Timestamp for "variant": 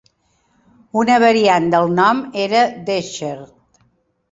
1.25-1.69